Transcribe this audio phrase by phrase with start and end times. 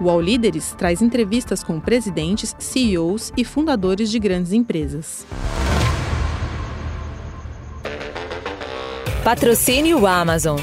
[0.00, 5.26] O All Líderes traz entrevistas com presidentes, CEOs e fundadores de grandes empresas.
[9.24, 10.60] Patrocínio Amazon.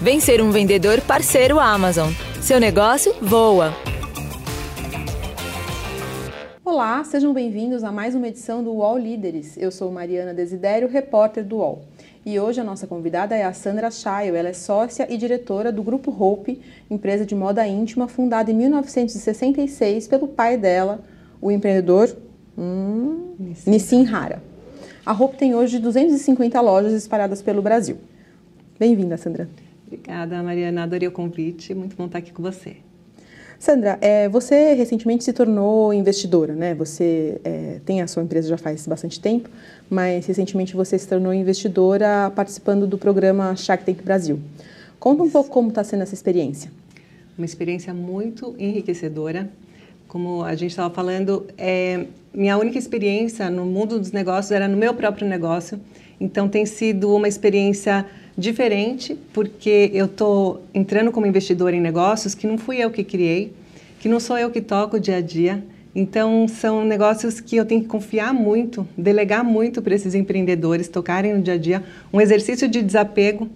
[0.00, 2.12] Vem ser um vendedor parceiro Amazon.
[2.40, 3.74] Seu negócio voa.
[6.64, 9.58] Olá, sejam bem-vindos a mais uma edição do UOL Líderes.
[9.58, 11.91] Eu sou Mariana Desidério, repórter do UOL.
[12.24, 14.36] E hoje a nossa convidada é a Sandra Chaio.
[14.36, 20.06] Ela é sócia e diretora do Grupo Hope, empresa de moda íntima fundada em 1966
[20.06, 21.02] pelo pai dela,
[21.40, 22.16] o empreendedor
[22.56, 23.34] hum,
[23.66, 24.40] Nissim Hara.
[25.04, 27.98] A Hope tem hoje 250 lojas espalhadas pelo Brasil.
[28.78, 29.48] Bem-vinda, Sandra.
[29.84, 30.84] Obrigada, Mariana.
[30.84, 31.74] Adorei o convite.
[31.74, 32.76] Muito bom estar aqui com você.
[33.62, 36.74] Sandra, é, você recentemente se tornou investidora, né?
[36.74, 39.48] Você é, tem a sua empresa já faz bastante tempo,
[39.88, 44.40] mas recentemente você se tornou investidora participando do programa Shark Tank Brasil.
[44.98, 46.72] Conta um pouco como está sendo essa experiência.
[47.38, 49.48] Uma experiência muito enriquecedora.
[50.08, 54.76] Como a gente estava falando, é, minha única experiência no mundo dos negócios era no
[54.76, 55.78] meu próprio negócio.
[56.20, 62.46] Então tem sido uma experiência diferente, porque eu estou entrando como investidor em negócios que
[62.46, 63.52] não fui eu que criei,
[64.02, 65.62] que não sou eu que toco o dia a dia.
[65.94, 71.32] Então, são negócios que eu tenho que confiar muito, delegar muito para esses empreendedores tocarem
[71.32, 71.84] no dia a dia.
[72.12, 73.48] Um exercício de desapego,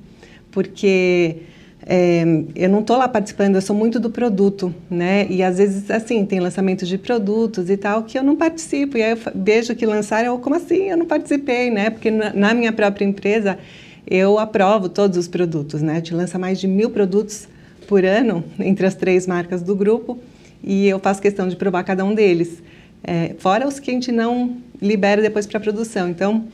[0.53, 1.39] porque
[1.85, 2.23] é,
[2.55, 5.27] eu não estou lá participando, eu sou muito do produto, né?
[5.29, 8.97] E às vezes, assim, tem lançamentos de produtos e tal que eu não participo.
[8.97, 10.91] E aí eu vejo que lançaram, eu, como assim?
[10.91, 11.91] Eu não participei, né?
[11.91, 13.59] Porque na, minha própria empresa
[14.07, 15.95] eu aprovo todos os produtos, né?
[15.95, 17.49] A gente lança mais de mil produtos
[17.89, 20.21] por ano entre as três marcas do grupo
[20.67, 22.61] e eu faço questão de provar cada um deles.
[23.03, 26.09] É, fora os que a gente não libera depois para produção.
[26.09, 26.45] Então,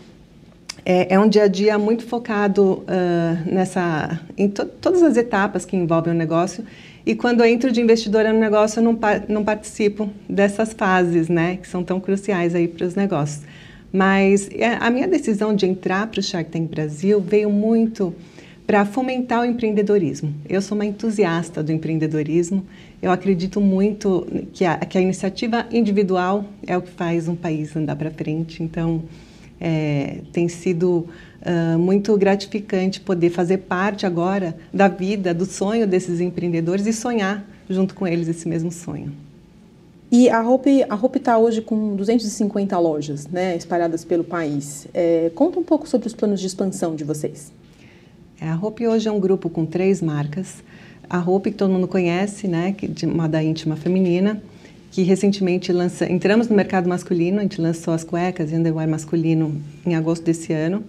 [0.84, 2.84] é, é, um dia a dia muito focado uh,
[3.50, 6.64] nessa, em to todas as etapas que envolvem o negócio.
[7.06, 11.56] E quando eu entro de investidora no negócio, eu não, não participo dessas fases, né,
[11.56, 13.44] que são tão cruciais aí para os negócios.
[13.92, 18.14] Mas é, a minha decisão de entrar para o Shark Tank Brasil veio muito
[18.66, 20.32] para fomentar o empreendedorismo.
[20.48, 22.64] Eu sou uma entusiasta do empreendedorismo.
[23.02, 27.74] Eu acredito muito que a, que a iniciativa individual é o que faz um país
[27.74, 28.62] andar para frente.
[28.62, 29.02] Então,
[29.60, 31.08] é, tem sido
[31.44, 37.44] uh, muito gratificante poder fazer parte agora da vida, do sonho desses empreendedores e sonhar
[37.68, 39.12] junto com eles esse mesmo sonho.
[40.10, 44.86] E a Hope a está hoje com 250 lojas né, espalhadas pelo país.
[44.92, 47.50] É, conta um pouco sobre os planos de expansão de vocês.
[48.40, 50.62] É, a Hope hoje é um grupo com três marcas.
[51.12, 54.42] A Hope, que todo mundo conhece, né, de moda íntima feminina,
[54.90, 59.60] que recentemente lança, entramos no mercado masculino, a gente lançou as cuecas e underwear masculino
[59.84, 60.82] em agosto desse ano.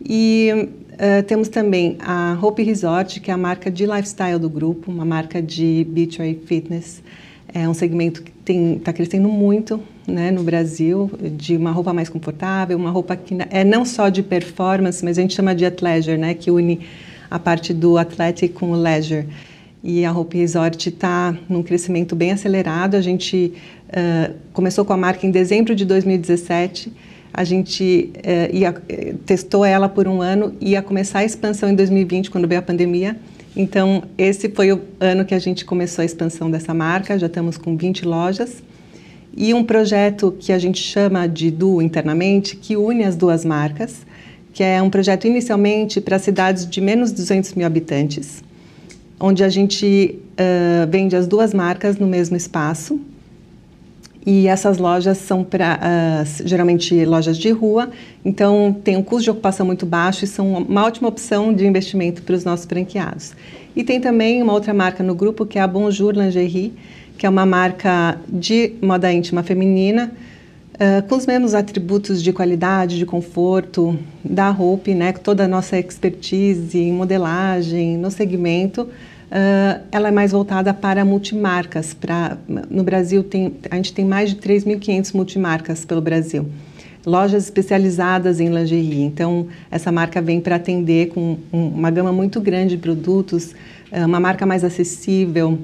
[0.00, 0.52] E
[0.92, 5.04] uh, temos também a Hope Resort, que é a marca de lifestyle do grupo, uma
[5.04, 7.02] marca de beachwear fitness.
[7.52, 12.78] É um segmento que está crescendo muito né, no Brasil, de uma roupa mais confortável,
[12.78, 16.32] uma roupa que é não só de performance, mas a gente chama de athleisure, né,
[16.32, 16.80] que une
[17.30, 19.26] a parte do athletic com o leisure.
[19.88, 22.94] E a Hope Resort está num crescimento bem acelerado.
[22.94, 23.54] A gente
[23.88, 26.92] uh, começou com a marca em dezembro de 2017.
[27.32, 28.74] A gente uh, ia,
[29.24, 32.62] testou ela por um ano e ia começar a expansão em 2020, quando veio a
[32.62, 33.16] pandemia.
[33.56, 37.56] Então, esse foi o ano que a gente começou a expansão dessa marca, já estamos
[37.56, 38.62] com 20 lojas.
[39.34, 44.06] E um projeto que a gente chama de Duo internamente, que une as duas marcas,
[44.52, 48.46] que é um projeto inicialmente para cidades de menos de 200 mil habitantes,
[49.20, 53.00] onde a gente uh, vende as duas marcas no mesmo espaço,
[54.30, 57.88] e essas lojas são para uh, geralmente lojas de rua,
[58.22, 62.22] então tem um custo de ocupação muito baixo e são uma ótima opção de investimento
[62.22, 63.32] para os nossos franqueados.
[63.74, 66.74] E tem também uma outra marca no grupo que é a Bonjour Lingerie,
[67.16, 70.12] que é uma marca de moda íntima feminina,
[70.78, 75.78] uh, com os mesmos atributos de qualidade, de conforto da Hope, né, toda a nossa
[75.78, 78.88] expertise em modelagem, no segmento,
[79.28, 81.92] Uh, ela é mais voltada para multimarcas.
[81.92, 86.46] Pra, no Brasil, tem, a gente tem mais de 3.500 multimarcas pelo Brasil.
[87.04, 89.02] Lojas especializadas em lingerie.
[89.02, 93.52] Então, essa marca vem para atender com um, uma gama muito grande de produtos,
[93.92, 95.58] uh, uma marca mais acessível,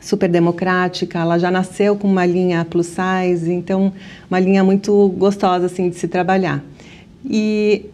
[0.00, 1.18] super democrática.
[1.18, 3.92] Ela já nasceu com uma linha plus size, então,
[4.28, 6.64] uma linha muito gostosa assim, de se trabalhar.
[7.24, 7.86] E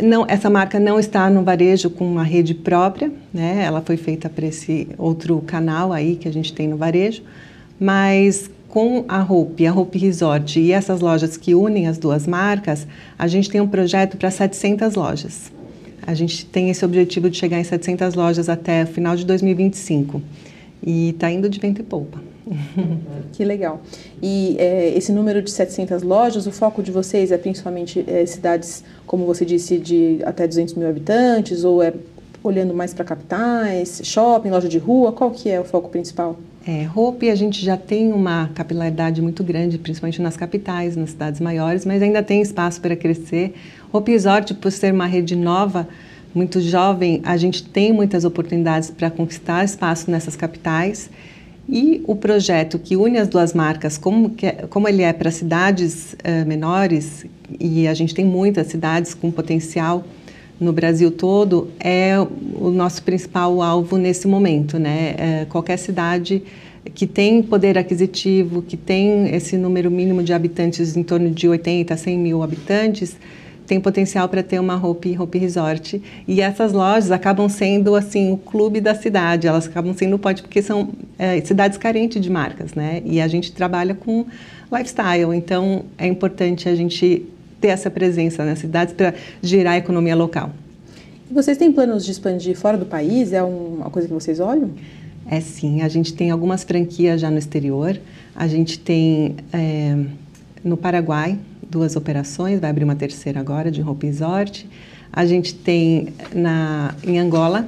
[0.00, 3.62] não, essa marca não está no varejo com uma rede própria, né?
[3.64, 7.22] Ela foi feita para esse outro canal aí que a gente tem no varejo,
[7.78, 12.86] mas com a Hope, a Hope Resort e essas lojas que unem as duas marcas,
[13.18, 15.52] a gente tem um projeto para 700 lojas.
[16.06, 20.22] A gente tem esse objetivo de chegar em 700 lojas até o final de 2025.
[20.82, 22.20] E está indo de vento e polpa.
[23.32, 23.80] Que legal.
[24.22, 28.84] E é, esse número de 700 lojas, o foco de vocês é principalmente é, cidades,
[29.06, 31.94] como você disse, de até 200 mil habitantes, ou é
[32.42, 35.12] olhando mais para capitais, shopping, loja de rua?
[35.12, 36.38] Qual que é o foco principal?
[36.66, 41.40] É, Hope a gente já tem uma capilaridade muito grande, principalmente nas capitais, nas cidades
[41.40, 43.54] maiores, mas ainda tem espaço para crescer.
[43.92, 45.88] Hope Resort, por ser uma rede nova,
[46.34, 51.10] muito jovem, a gente tem muitas oportunidades para conquistar espaço nessas capitais.
[51.68, 55.30] E o projeto que une as duas marcas, como, que, é, como ele é para
[55.30, 57.24] cidades uh, menores,
[57.60, 60.04] e a gente tem muitas cidades com potencial
[60.58, 62.14] no Brasil todo, é
[62.54, 64.78] o nosso principal alvo nesse momento.
[64.78, 65.14] Né?
[65.18, 66.42] É, qualquer cidade
[66.94, 71.94] que tem poder aquisitivo, que tem esse número mínimo de habitantes em torno de 80
[71.94, 73.16] a 100 mil habitantes,
[73.66, 76.02] tem potencial para ter uma Hope, Hope Resort.
[76.26, 80.42] E essas lojas acabam sendo assim o clube da cidade, elas acabam sendo o ponte,
[80.42, 83.02] porque são é, cidades carentes de marcas, né?
[83.04, 84.26] E a gente trabalha com
[84.70, 87.26] lifestyle, então é importante a gente
[87.60, 90.50] ter essa presença nas cidades para gerar a economia local.
[91.30, 93.32] Vocês têm planos de expandir fora do país?
[93.32, 94.70] É uma coisa que vocês olham?
[95.26, 97.98] É sim, a gente tem algumas franquias já no exterior.
[98.34, 99.96] A gente tem é,
[100.64, 101.38] no Paraguai
[101.72, 104.68] duas operações, vai abrir uma terceira agora de Hope Resort.
[105.10, 107.66] A gente tem na, em Angola,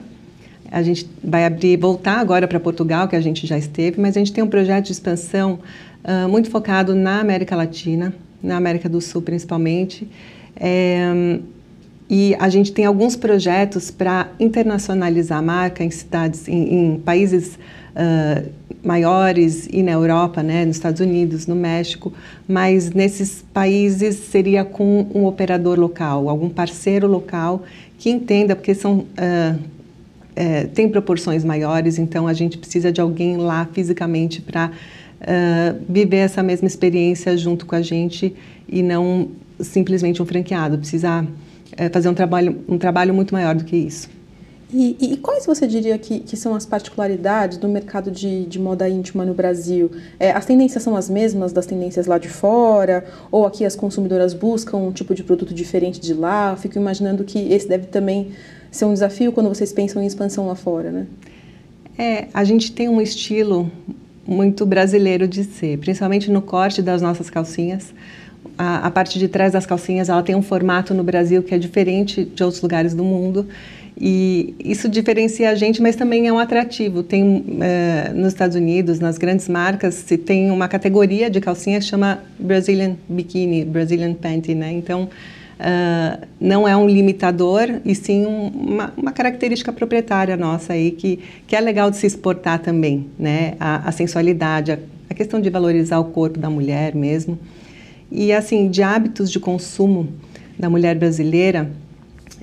[0.70, 4.18] a gente vai abrir, voltar agora para Portugal, que a gente já esteve, mas a
[4.18, 5.58] gente tem um projeto de expansão
[6.04, 10.06] uh, muito focado na América Latina, na América do Sul principalmente.
[10.56, 11.40] É,
[12.08, 17.58] e a gente tem alguns projetos para internacionalizar a marca em cidades, em, em países
[17.94, 18.50] uh,
[18.82, 22.12] maiores e na Europa, né, nos Estados Unidos, no México,
[22.46, 27.62] mas nesses países seria com um operador local, algum parceiro local
[27.98, 29.74] que entenda, porque são uh,
[30.36, 36.16] é, tem proporções maiores, então a gente precisa de alguém lá fisicamente para uh, viver
[36.18, 38.34] essa mesma experiência junto com a gente
[38.68, 39.28] e não
[39.60, 40.76] simplesmente um franqueado.
[40.78, 44.10] Precisa uh, fazer um trabalho, um trabalho muito maior do que isso.
[44.76, 48.88] E, e, quais você diria que, que, são as particularidades do mercado de, de moda
[48.88, 49.88] íntima no Brasil?
[50.18, 53.04] É, as tendências são as mesmas das tendências lá de fora?
[53.30, 56.50] Ou aqui as consumidoras buscam um tipo de produto diferente de lá?
[56.50, 58.32] Eu fico imaginando que esse deve também
[58.68, 61.06] ser um desafio quando vocês pensam em expansão lá fora, né?
[61.96, 63.70] É, a gente tem um estilo
[64.26, 67.94] muito brasileiro de ser, principalmente no corte das nossas calcinhas.
[68.58, 71.58] A, a, parte de trás das calcinhas ela tem um formato no Brasil que é
[71.58, 73.46] diferente de outros lugares do mundo
[73.96, 77.02] e isso diferencia a gente, mas também é um atrativo.
[77.02, 81.84] Tem é, nos Estados Unidos, nas grandes marcas, se tem uma categoria de calcinha que
[81.84, 84.72] chama Brazilian Bikini, Brazilian Panty, né?
[84.72, 85.08] Então
[85.54, 91.20] Uh, não é um limitador e sim um, uma, uma, característica proprietária nossa aí que,
[91.46, 93.54] que é legal de se exportar também, né?
[93.60, 97.38] A, a sensualidade, a, a, questão de valorizar o corpo da mulher mesmo.
[98.10, 100.08] E assim, de hábitos de consumo
[100.58, 101.70] da mulher brasileira,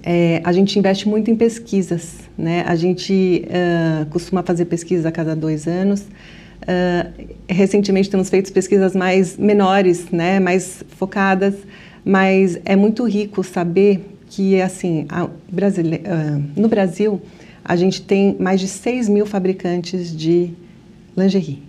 [0.03, 2.63] é, a gente investe muito em pesquisas, né?
[2.67, 6.01] A gente uh, costuma fazer pesquisas a cada dois anos.
[6.01, 10.39] Uh, recentemente temos feito pesquisas mais menores, né?
[10.39, 11.55] Mais focadas
[12.03, 15.05] mas é muito rico saber que, assim,
[15.49, 15.97] Brasile...
[15.97, 17.21] Uh, no Brasil,
[17.63, 20.49] a gente tem mais de 6 mil fabricantes de
[21.15, 21.61] lingerie.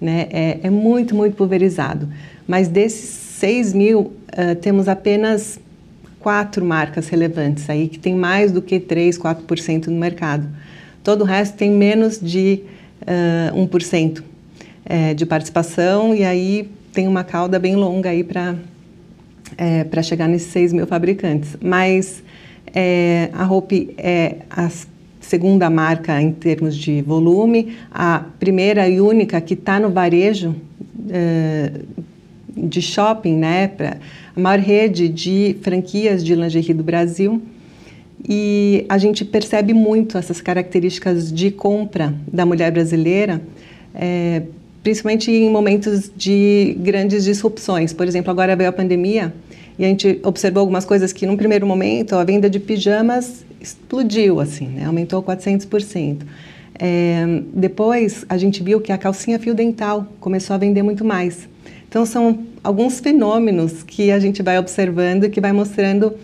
[0.00, 0.26] Né?
[0.30, 2.08] É, é muito, muito pulverizado.
[2.48, 4.12] Mas desses 6 mil,
[4.60, 5.60] temos apenas
[6.26, 10.44] quatro marcas relevantes aí, que tem mais do que 3, 4% no mercado.
[11.04, 12.62] Todo o resto tem menos de
[13.52, 14.24] uh, 1%
[14.84, 18.56] é, de participação e aí tem uma cauda bem longa aí para
[19.56, 21.56] é, para chegar nesses 6 mil fabricantes.
[21.62, 22.24] Mas
[22.74, 24.68] é, a Hope é a
[25.20, 30.56] segunda marca em termos de volume, a primeira e única que está no varejo
[32.56, 33.98] de shopping, né, pra,
[34.36, 37.40] a maior rede de franquias de lingerie do Brasil.
[38.28, 43.40] E a gente percebe muito essas características de compra da mulher brasileira,
[43.94, 44.42] é,
[44.82, 47.92] principalmente em momentos de grandes disrupções.
[47.92, 49.32] Por exemplo, agora veio a pandemia
[49.78, 54.40] e a gente observou algumas coisas que, num primeiro momento, a venda de pijamas explodiu,
[54.40, 54.84] assim, né?
[54.84, 56.18] aumentou 400%.
[56.78, 57.24] É,
[57.54, 61.48] depois, a gente viu que a calcinha fio dental começou a vender muito mais.
[61.88, 66.14] Então, são alguns fenômenos que a gente vai observando e que vai mostrando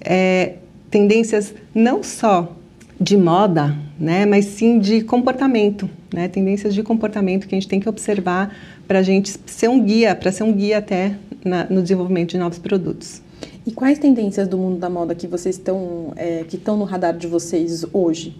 [0.00, 0.54] é,
[0.90, 2.56] tendências não só
[3.00, 7.78] de moda, né, mas sim de comportamento, né, tendências de comportamento que a gente tem
[7.78, 8.54] que observar
[8.88, 12.38] para a gente ser um guia, para ser um guia até na, no desenvolvimento de
[12.38, 13.22] novos produtos.
[13.64, 17.16] E quais tendências do mundo da moda que vocês estão, é, que estão no radar
[17.16, 18.36] de vocês hoje?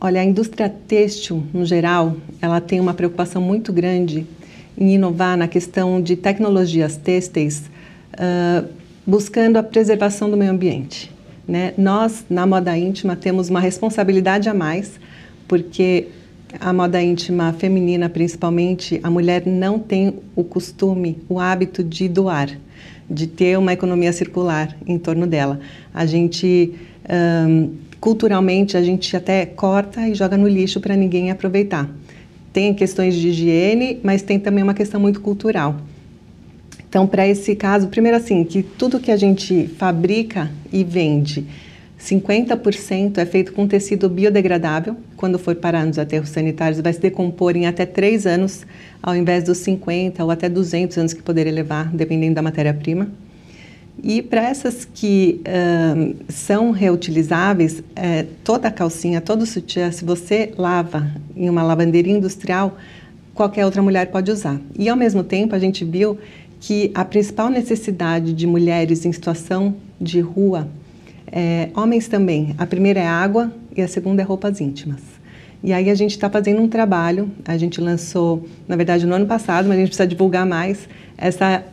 [0.00, 4.26] Olha, a indústria têxtil, no geral, ela tem uma preocupação muito grande
[4.76, 7.64] em inovar na questão de tecnologias têxteis,
[8.14, 8.66] uh,
[9.06, 11.10] buscando a preservação do meio ambiente.
[11.46, 11.74] Né?
[11.76, 14.92] Nós, na moda íntima, temos uma responsabilidade a mais,
[15.48, 16.08] porque
[16.60, 22.50] a moda íntima feminina, principalmente, a mulher não tem o costume, o hábito de doar,
[23.08, 25.60] de ter uma economia circular em torno dela.
[25.92, 26.74] A gente
[27.08, 31.88] um, culturalmente a gente até corta e joga no lixo para ninguém aproveitar.
[32.52, 35.76] Tem questões de higiene, mas tem também uma questão muito cultural.
[36.88, 41.46] Então, para esse caso, primeiro assim, que tudo que a gente fabrica e vende,
[41.98, 44.96] 50% é feito com tecido biodegradável.
[45.16, 48.66] Quando for parar nos aterros sanitários, vai se decompor em até 3 anos,
[49.02, 53.08] ao invés dos 50 ou até 200 anos que poderia levar, dependendo da matéria-prima.
[54.02, 60.04] E para essas que uh, são reutilizáveis, é, toda a calcinha, todo o sutiã, se
[60.04, 62.76] você lava em uma lavanderia industrial,
[63.34, 64.60] qualquer outra mulher pode usar.
[64.78, 66.18] E ao mesmo tempo, a gente viu
[66.60, 70.68] que a principal necessidade de mulheres em situação de rua,
[71.30, 75.00] é, homens também, a primeira é água e a segunda é roupas íntimas.
[75.62, 79.26] E aí a gente está fazendo um trabalho, a gente lançou, na verdade, no ano
[79.26, 81.64] passado, mas a gente precisa divulgar mais, essa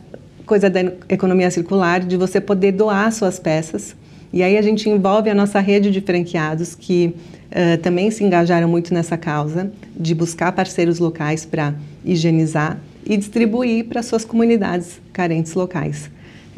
[0.50, 3.94] coisa da economia circular, de você poder doar suas peças.
[4.32, 7.14] E aí a gente envolve a nossa rede de franqueados que
[7.52, 11.72] uh, também se engajaram muito nessa causa de buscar parceiros locais para
[12.04, 16.10] higienizar e distribuir para suas comunidades carentes locais.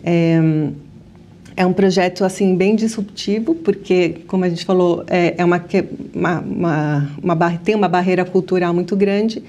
[0.02, 0.40] É,
[1.54, 5.62] é, um projeto assim bem disruptivo porque, como a gente falou, é, é uma,
[6.14, 9.42] uma, uma, uma, tem uma barreira cultural muito grande,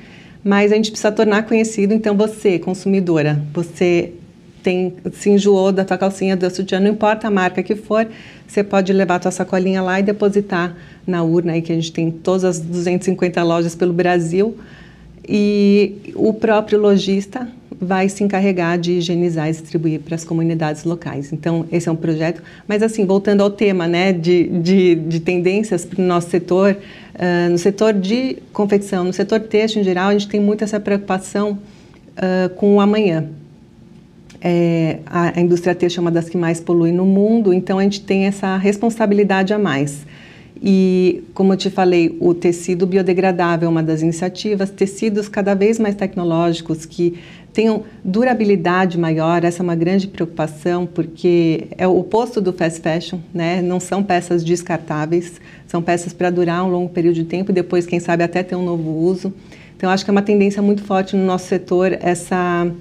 [0.43, 1.93] mas a gente precisa tornar conhecido.
[1.93, 4.15] Então, você, consumidora, você
[4.63, 8.07] tem, se enjoou da tua calcinha, do sutiã, não importa a marca que for,
[8.47, 11.91] você pode levar a tua sacolinha lá e depositar na urna aí que a gente
[11.91, 14.57] tem todas as 250 lojas pelo Brasil
[15.27, 17.47] e o próprio lojista
[17.79, 21.33] vai se encarregar de higienizar e distribuir para as comunidades locais.
[21.33, 22.41] Então, esse é um projeto.
[22.67, 26.77] Mas, assim, voltando ao tema né, de, de, de tendências para o nosso setor,
[27.15, 30.79] uh, no setor de confecção, no setor têxtil em geral, a gente tem muito essa
[30.79, 31.59] preocupação
[32.17, 33.27] uh, com o amanhã
[34.43, 37.83] é, a, a indústria têxtil é uma das que mais polui no mundo, então a
[37.83, 40.05] gente tem essa responsabilidade a mais.
[40.61, 45.79] E, como eu te falei, o tecido biodegradável é uma das iniciativas, tecidos cada vez
[45.79, 47.17] mais tecnológicos que
[47.53, 53.19] tenham durabilidade maior, essa é uma grande preocupação, porque é o oposto do fast fashion,
[53.33, 53.61] né?
[53.61, 57.85] Não são peças descartáveis, são peças para durar um longo período de tempo e depois,
[57.85, 59.33] quem sabe, até ter um novo uso.
[59.77, 62.71] Então, acho que é uma tendência muito forte no nosso setor essa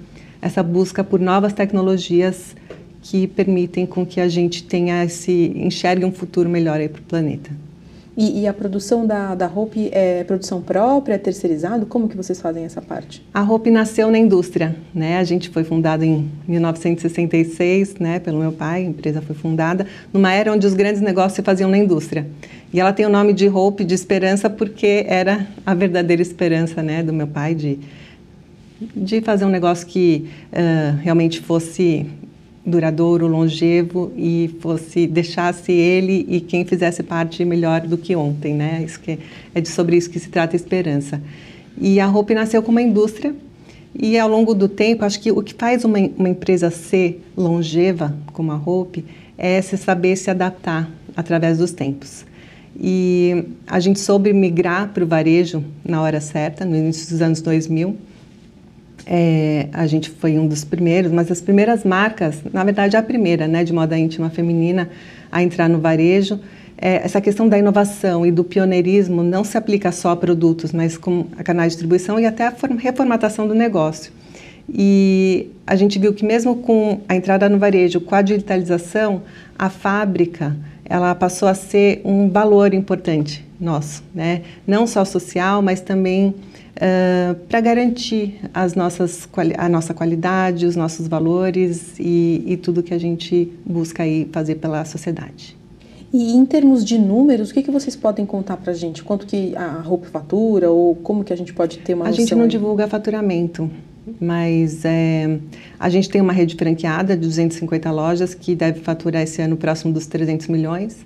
[0.43, 2.53] essa busca por novas tecnologias
[3.01, 7.51] que permitem com que a gente tenha esse enxergue um futuro melhor para o planeta.
[8.15, 11.87] E, e, a produção da, da Hope é produção própria, é terceirizado?
[11.87, 13.25] Como que vocês fazem essa parte?
[13.33, 15.17] A Hope nasceu na indústria, né?
[15.17, 20.31] A gente foi fundada em 1966, né, pelo meu pai, a empresa foi fundada numa
[20.31, 22.27] era onde os grandes negócios se faziam na indústria.
[22.71, 27.01] E ela tem o nome de Hope, de esperança, porque era a verdadeira esperança, né,
[27.01, 27.79] do meu pai de
[28.95, 32.05] de fazer um negócio que uh, realmente fosse
[32.65, 38.81] duradouro, longevo e fosse deixasse ele e quem fizesse parte melhor do que ontem, né?
[38.85, 39.19] Isso que
[39.53, 41.21] é de sobre isso que se trata a esperança.
[41.77, 43.35] E a Hope nasceu como uma indústria
[43.93, 48.15] e ao longo do tempo, acho que o que faz uma, uma empresa ser longeva
[48.31, 49.03] como a Hope
[49.37, 52.25] é se saber se adaptar através dos tempos.
[52.79, 57.41] E a gente soube migrar para o varejo na hora certa, no início dos anos
[57.41, 57.95] 2000
[59.05, 63.47] é, a gente foi um dos primeiros, mas as primeiras marcas, na verdade a primeira,
[63.47, 64.89] né, de moda íntima feminina
[65.31, 66.39] a entrar no varejo.
[66.77, 70.97] É, essa questão da inovação e do pioneirismo não se aplica só a produtos, mas
[70.97, 74.11] com a canal de distribuição e até a reformatação do negócio.
[74.67, 79.23] E a gente viu que mesmo com a entrada no varejo, com a digitalização,
[79.57, 80.55] a fábrica
[80.85, 84.41] ela passou a ser um valor importante nosso, né?
[84.67, 86.35] Não só social, mas também
[86.75, 89.27] uh, para garantir as nossas,
[89.57, 94.55] a nossa qualidade, os nossos valores e, e tudo que a gente busca aí fazer
[94.55, 95.57] pela sociedade.
[96.13, 99.03] E em termos de números, o que, que vocês podem contar para a gente?
[99.03, 102.35] Quanto que a roupa fatura ou como que a gente pode ter uma A gente
[102.35, 102.49] não aí?
[102.49, 103.67] divulga faturamento,
[104.21, 105.39] mas é,
[105.79, 109.91] a gente tem uma rede franqueada de 250 lojas que deve faturar esse ano próximo
[109.91, 111.03] dos 300 milhões.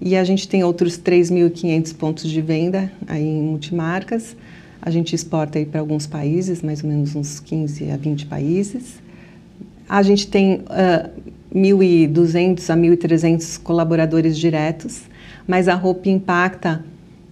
[0.00, 4.34] E a gente tem outros 3.500 pontos de venda aí em multimarcas.
[4.84, 9.00] A gente exporta para alguns países, mais ou menos uns 15 a 20 países.
[9.88, 11.22] A gente tem uh,
[11.54, 15.02] 1.200 a 1.300 colaboradores diretos,
[15.46, 16.84] mas a roupa impacta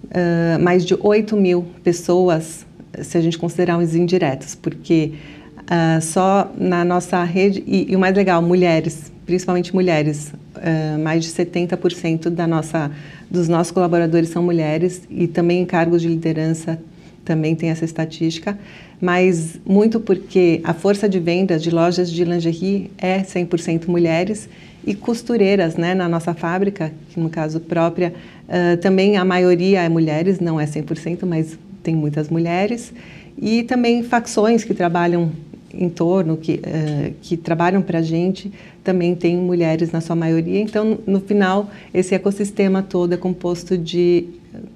[0.04, 2.64] uh, mais de 8 mil pessoas,
[3.02, 5.14] se a gente considerar os indiretos, porque
[5.62, 11.24] uh, só na nossa rede, e, e, o mais legal, mulheres, principalmente mulheres, uh, mais
[11.24, 12.92] de 70% da nossa,
[13.28, 16.78] dos nossos colaboradores são mulheres e também em cargos de liderança
[17.24, 18.58] também tem essa estatística,
[19.00, 24.48] mas muito porque a força de vendas de lojas de lingerie é 100% mulheres
[24.86, 28.14] e costureiras, né, na nossa fábrica, que no caso própria,
[28.48, 32.92] uh, também a maioria é mulheres, não é 100%, mas tem muitas mulheres,
[33.40, 35.32] e também facções que trabalham
[35.72, 38.50] em torno, que, uh, que trabalham para a gente,
[38.82, 40.60] também tem mulheres na sua maioria.
[40.60, 44.26] Então, no final, esse ecossistema todo é composto de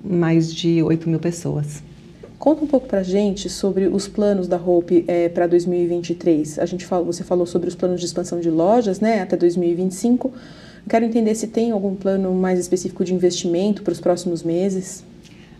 [0.05, 1.83] mais de 8 mil pessoas.
[2.45, 6.59] Conta um pouco para gente sobre os planos da Hope é, para 2023.
[6.59, 10.31] A gente fala, você falou sobre os planos de expansão de lojas, né, até 2025.
[10.87, 15.03] Quero entender se tem algum plano mais específico de investimento para os próximos meses.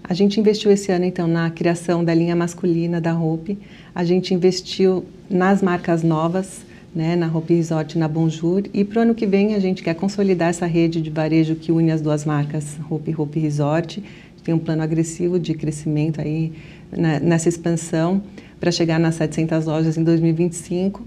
[0.07, 3.59] A gente investiu esse ano, então, na criação da linha masculina da Hope.
[3.95, 8.63] A gente investiu nas marcas novas, né, na Hope Resort e na Bonjour.
[8.75, 11.73] E para o ano que vem, a gente quer consolidar essa rede de varejo que
[11.73, 14.03] une as duas marcas, Hope e Hope Resort.
[14.45, 16.53] Tem um plano agressivo de crescimento aí
[16.91, 18.23] né, nessa expansão
[18.61, 21.03] para chegar nas 700 lojas em 2025.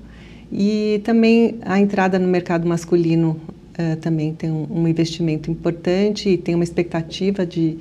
[0.52, 3.40] E também a entrada no mercado masculino
[3.78, 7.78] uh, também tem um, um, investimento importante e tem uma expectativa de,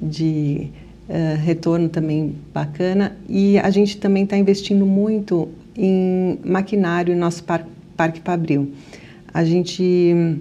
[0.00, 0.68] de
[1.08, 3.16] uh, retorno também bacana.
[3.28, 7.66] E a gente também está investindo muito em maquinário no nosso par
[7.96, 8.72] Parque Fabril.
[9.32, 10.40] A gente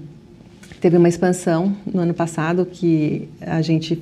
[0.80, 4.02] teve uma expansão no ano passado que a gente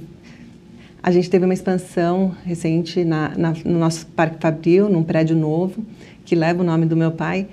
[1.02, 5.84] a gente teve uma expansão recente na, na, no nosso Parque Fabril, num prédio novo,
[6.26, 7.48] que leva o nome do meu pai.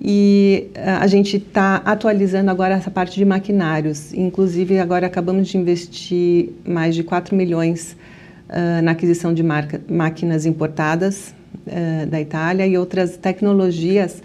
[0.00, 4.14] E eh, a gente está atualizando agora essa parte de maquinários.
[4.14, 7.96] Inclusive, agora acabamos de investir mais de 4 milhões
[8.48, 11.34] uh, na aquisição de marca, máquinas importadas
[11.66, 14.22] uh, da Itália e outras tecnologias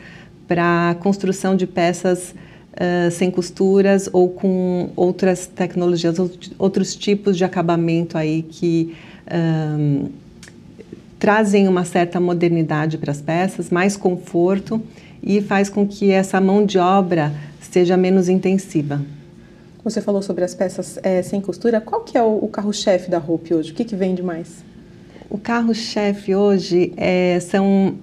[0.48, 2.34] para construção de peças
[2.76, 6.18] uh, sem costuras ou com outras tecnologias,
[6.58, 8.96] outros tipos de acabamento aí que
[9.32, 10.10] um,
[11.18, 14.82] trazem uma certa modernidade para as peças, mais conforto
[15.24, 19.02] e faz com que essa mão de obra seja menos intensiva.
[19.84, 21.80] Você falou sobre as peças é, sem costura.
[21.80, 23.72] Qual que é o, o carro-chefe da Hope hoje?
[23.72, 24.64] O que, que vende mais?
[25.30, 27.96] O carro-chefe hoje é, são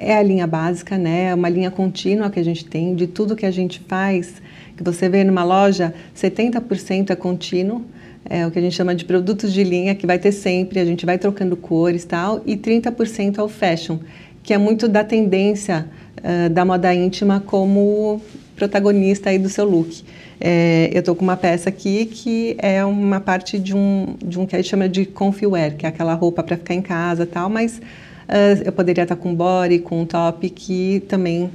[0.00, 1.26] é a linha básica, né?
[1.30, 4.42] É uma linha contínua que a gente tem de tudo que a gente faz.
[4.76, 7.84] Que você vê numa loja, 70% é contínuo,
[8.24, 10.84] é o que a gente chama de produtos de linha, que vai ter sempre, a
[10.84, 13.98] gente vai trocando cores tal, e 30% é o fashion,
[14.42, 15.86] que é muito da tendência
[16.18, 18.20] uh, da moda íntima como
[18.54, 20.04] protagonista aí do seu look.
[20.40, 24.46] É, eu estou com uma peça aqui que é uma parte de um, de um
[24.46, 27.26] que a gente chama de comfy wear, que é aquela roupa para ficar em casa
[27.26, 27.80] tal, mas
[28.28, 31.50] Uh, eu poderia estar com body, com top, que também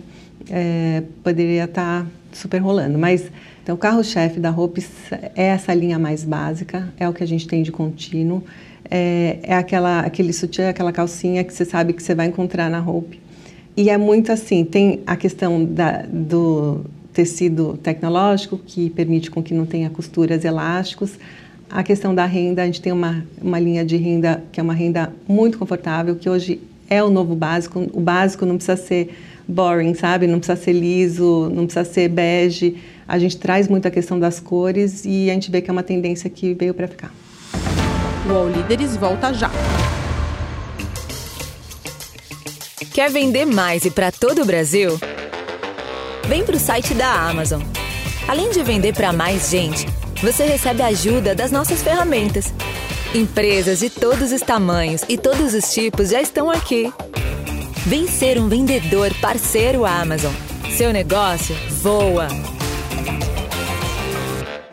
[0.49, 2.97] é, poderia estar super rolando.
[2.97, 3.31] Mas,
[3.61, 4.83] então, o carro-chefe da Hope
[5.35, 8.43] é essa linha mais básica, é o que a gente tem de contínuo.
[8.89, 12.79] É, é aquela, aquele sutiã, aquela calcinha que você sabe que você vai encontrar na
[12.85, 13.21] Hope.
[13.75, 19.53] E é muito assim, tem a questão da, do tecido tecnológico, que permite com que
[19.53, 21.17] não tenha costuras elásticos,
[21.73, 24.75] a questão da renda, a gente tem uma, uma linha de renda que é uma
[24.75, 27.89] renda muito confortável, que hoje é o novo básico.
[27.91, 30.27] O básico não precisa ser boring, sabe?
[30.27, 32.77] Não precisa ser liso, não precisa ser bege.
[33.07, 35.81] A gente traz muito a questão das cores e a gente vê que é uma
[35.81, 37.11] tendência que veio para ficar.
[38.29, 39.49] O All Líderes volta já.
[42.93, 44.91] Quer vender mais e para todo o Brasil?
[46.27, 47.63] Vem para o site da Amazon.
[48.27, 49.87] Além de vender para mais gente,
[50.23, 52.53] você recebe a ajuda das nossas ferramentas.
[53.13, 56.93] Empresas de todos os tamanhos e todos os tipos já estão aqui.
[57.85, 60.31] Vem ser um vendedor parceiro Amazon.
[60.77, 62.29] Seu negócio voa.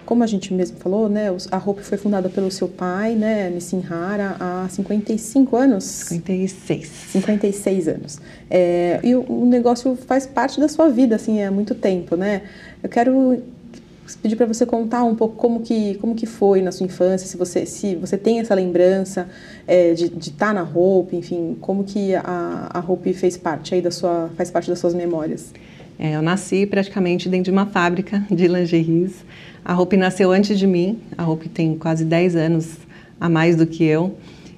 [0.06, 3.84] Como a gente mesmo falou, né, a Hope foi fundada pelo seu pai, né, Nissin
[3.90, 5.84] Hara, há 55 anos?
[5.84, 6.86] 56.
[7.10, 8.20] 56 anos.
[8.48, 12.42] É, e o, o negócio faz parte da sua vida, assim, há muito tempo, né?
[12.82, 13.42] Eu quero
[14.16, 17.36] pedir para você contar um pouco como que, como que foi na sua infância, se
[17.36, 19.28] você, se você tem essa lembrança
[19.66, 23.82] é, de estar tá na Hope, enfim, como que a, a Hope fez parte aí
[23.82, 25.52] da sua, faz parte das suas memórias.
[25.98, 29.24] É, eu nasci praticamente dentro de uma fábrica de lingeries.
[29.64, 32.78] A Hope nasceu antes de mim, a Hope tem quase 10 anos
[33.20, 34.16] a mais do que eu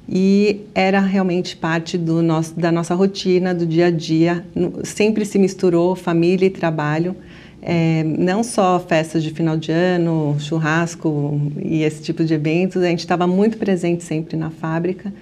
[0.08, 4.44] e era realmente parte do nosso, da nossa rotina, do dia a dia.
[4.84, 7.16] Sempre se misturou família e trabalho.
[7.64, 12.88] É, não só festas de final de ano, churrasco e esse tipo de eventos, a
[12.88, 15.12] gente estava muito presente sempre na fábrica.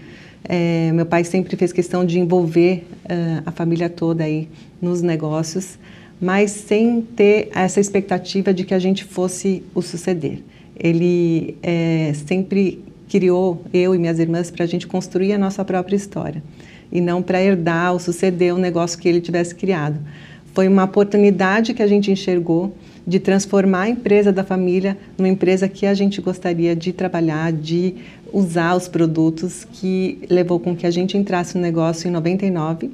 [0.42, 4.48] É, meu pai sempre fez questão de envolver uh, a família toda aí
[4.80, 5.78] nos negócios,
[6.18, 10.38] mas sem ter essa expectativa de que a gente fosse o suceder.
[10.74, 15.96] Ele é, sempre criou eu e minhas irmãs para a gente construir a nossa própria
[15.96, 16.42] história
[16.90, 20.00] e não para herdar ou suceder o negócio que ele tivesse criado.
[20.54, 22.74] Foi uma oportunidade que a gente enxergou
[23.06, 27.94] de transformar a empresa da família numa empresa que a gente gostaria de trabalhar, de
[28.32, 32.90] usar os produtos, que levou com que a gente entrasse no negócio em 99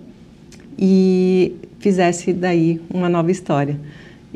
[0.79, 3.79] e fizesse daí uma nova história.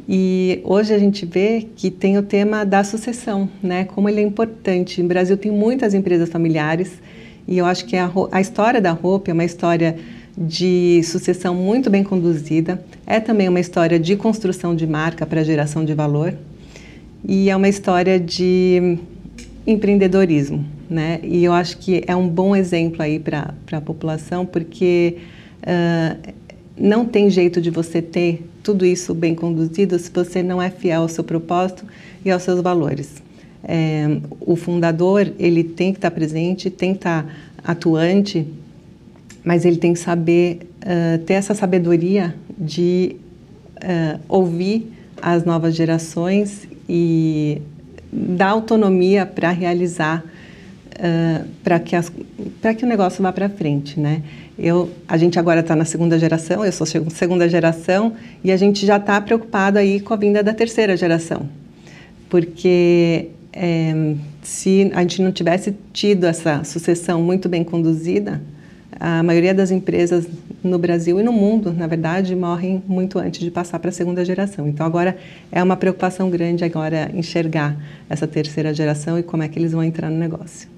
[0.09, 3.85] E hoje a gente vê que tem o tema da sucessão, né?
[3.85, 5.03] Como ele é importante.
[5.03, 7.01] No Brasil tem muitas empresas familiares
[7.47, 9.97] e eu acho que a, a história da Hope é uma história
[10.41, 15.85] de sucessão muito bem conduzida, é também uma história de construção de marca para geração
[15.85, 16.35] de valor
[17.23, 18.99] e é uma história de
[19.67, 21.21] empreendedorismo, né?
[21.23, 25.19] E eu acho que é um bom exemplo aí para a população porque
[25.59, 26.33] uh,
[26.75, 31.03] não tem jeito de você ter tudo isso bem conduzido se você não é fiel
[31.03, 31.85] ao seu propósito
[32.25, 33.23] e aos seus valores.
[33.63, 34.07] É,
[34.41, 37.31] o fundador ele tem que estar presente, tem que estar
[37.63, 38.47] atuante
[39.45, 43.17] mas ele tem que saber uh, ter essa sabedoria de
[43.77, 47.61] uh, ouvir as novas gerações e
[48.13, 51.97] dar autonomia para realizar uh, para que
[52.75, 54.23] que o negócio vá para frente, né?
[54.59, 58.13] Eu, a gente agora está na segunda geração, eu sou segunda geração
[58.45, 61.49] e a gente já está preocupado aí com a vinda da terceira geração,
[62.29, 68.43] porque é, se a gente não tivesse tido essa sucessão muito bem conduzida,
[69.01, 70.27] a maioria das empresas
[70.63, 74.23] no Brasil e no mundo, na verdade, morrem muito antes de passar para a segunda
[74.23, 74.69] geração.
[74.69, 75.17] Então, agora
[75.51, 77.75] é uma preocupação grande agora enxergar
[78.11, 80.69] essa terceira geração e como é que eles vão entrar no negócio.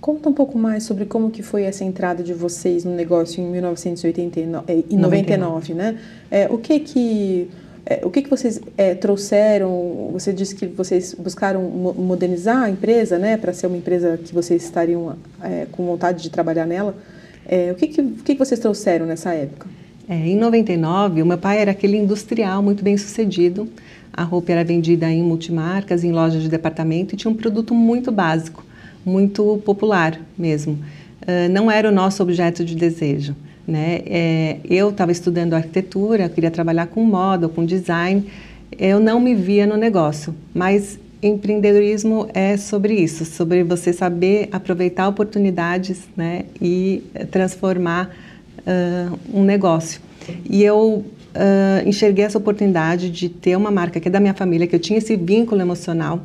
[0.00, 3.48] Conta um pouco mais sobre como que foi essa entrada de vocês no negócio em
[3.48, 5.98] 1999, né?
[6.28, 7.48] É, o que que
[7.88, 10.10] é, o que, que vocês é, trouxeram?
[10.12, 14.64] Você disse que vocês buscaram modernizar a empresa, né, para ser uma empresa que vocês
[14.64, 16.96] estariam é, com vontade de trabalhar nela.
[17.48, 19.68] É, o que, que, que, vocês trouxeram nessa época?
[20.08, 23.68] É, em 99, o meu pai era aquele industrial muito bem sucedido.
[24.12, 28.10] A roupa era vendida em multimarcas, em lojas de departamento e tinha um produto muito
[28.10, 28.64] básico,
[29.04, 30.78] muito popular mesmo.
[31.22, 33.34] Uh, não era o nosso objeto de desejo.
[33.66, 34.02] Né?
[34.06, 38.24] É, eu estava estudando arquitetura, queria trabalhar com moda, com design.
[38.78, 45.08] Eu não me via no negócio, mas empreendedorismo é sobre isso, sobre você saber aproveitar
[45.08, 48.14] oportunidades né, e transformar
[48.58, 50.00] uh, um negócio.
[50.48, 51.04] E eu
[51.36, 54.80] uh, enxerguei essa oportunidade de ter uma marca que é da minha família, que eu
[54.80, 56.20] tinha esse vínculo emocional,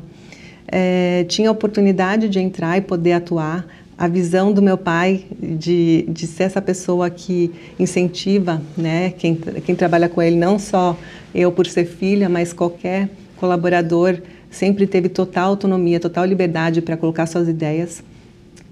[0.68, 6.04] é, tinha a oportunidade de entrar e poder atuar, a visão do meu pai de,
[6.08, 10.98] de ser essa pessoa que incentiva né, quem, quem trabalha com ele, não só
[11.32, 14.18] eu por ser filha, mas qualquer colaborador
[14.52, 18.04] sempre teve total autonomia, total liberdade para colocar suas ideias.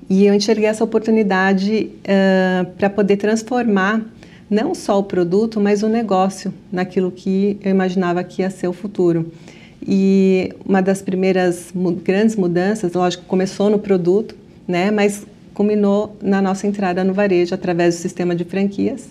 [0.09, 4.03] E eu enxerguei essa oportunidade uh, para poder transformar
[4.49, 8.73] não só o produto, mas o negócio naquilo que eu imaginava que ia ser o
[8.73, 9.33] futuro.
[9.81, 11.73] E uma das primeiras
[12.05, 14.37] grandes mudanças, lógico, começou no produto,
[14.69, 19.11] né, mas culminou na nossa entrada no varejo através do sistema de franquias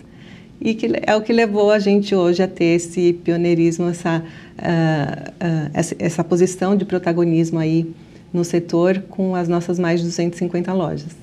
[0.62, 4.24] e que é o que levou a gente hoje a ter esse pioneirismo, essa,
[4.60, 7.91] uh, uh, essa, essa, posição de protagonismo aí
[8.32, 11.15] no setor com as nossas mais de 250 lojas.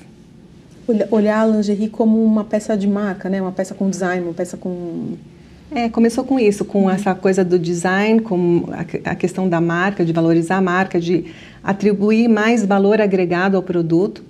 [1.11, 3.41] Olhar a lingerie como uma peça de marca, né?
[3.41, 5.15] uma peça com design, uma peça com...
[5.71, 6.91] É, começou com isso, com uhum.
[6.91, 11.25] essa coisa do design, com a, a questão da marca, de valorizar a marca, de
[11.63, 14.25] atribuir mais valor agregado ao produto,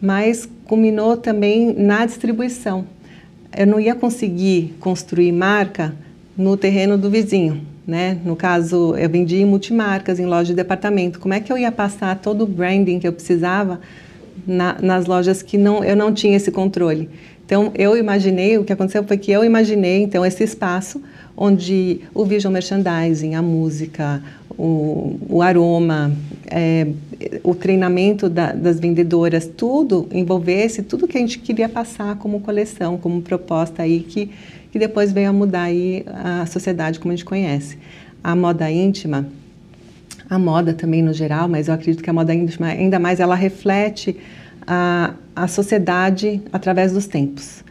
[0.00, 2.86] mas culminou também na distribuição
[3.56, 5.94] eu não ia conseguir construir marca
[6.36, 7.60] no terreno do vizinho,
[7.90, 8.16] né?
[8.24, 11.18] No caso, eu vendia em multimarcas, em loja de departamento.
[11.18, 13.80] Como é que eu ia passar todo o branding que eu precisava
[14.46, 17.10] na, nas lojas que não, eu não tinha esse controle?
[17.44, 21.02] Então, eu imaginei, o que aconteceu foi que eu imaginei, então, esse espaço
[21.36, 24.22] onde o visual merchandising, a música,
[24.56, 26.12] o, o aroma,
[26.46, 26.86] é,
[27.42, 32.96] o treinamento da, das vendedoras, tudo envolvesse tudo que a gente queria passar como coleção,
[32.96, 34.30] como proposta aí que,
[34.70, 37.78] que depois veio a mudar aí a sociedade como a gente conhece.
[38.22, 39.26] A moda íntima,
[40.28, 43.34] a moda também no geral, mas eu acredito que a moda íntima ainda mais ela
[43.34, 44.16] reflete
[44.66, 47.64] a, a sociedade através dos tempos.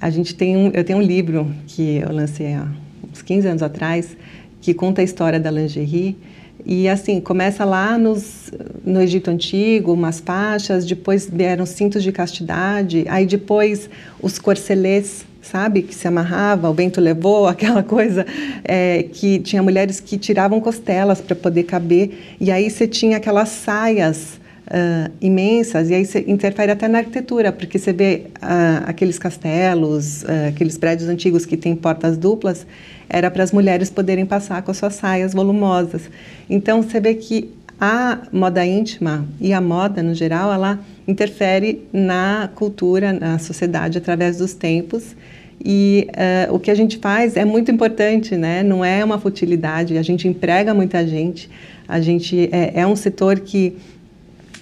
[0.00, 2.66] A gente tem um, eu tenho um livro que eu lancei há
[3.12, 4.16] uns 15 anos atrás,
[4.60, 6.16] que conta a história da lingerie.
[6.64, 8.52] E assim, começa lá nos,
[8.84, 13.88] no Egito Antigo, umas faixas, depois vieram cintos de castidade, aí depois
[14.20, 18.26] os corcelês, sabe, que se amarrava, o vento levou, aquela coisa
[18.64, 23.48] é, que tinha mulheres que tiravam costelas para poder caber, e aí você tinha aquelas
[23.48, 29.18] saias uh, imensas, e aí você interfere até na arquitetura, porque você vê uh, aqueles
[29.18, 32.66] castelos, uh, aqueles prédios antigos que têm portas duplas,
[33.08, 36.08] era para as mulheres poderem passar com as suas saias volumosas.
[36.48, 37.50] Então você vê que
[37.80, 40.78] a moda íntima e a moda no geral, ela
[41.10, 45.16] interfere na cultura, na sociedade através dos tempos.
[45.62, 46.08] E
[46.48, 48.62] uh, o que a gente faz é muito importante, né?
[48.62, 49.98] Não é uma futilidade.
[49.98, 51.50] A gente emprega muita gente.
[51.86, 53.76] A gente é, é um setor que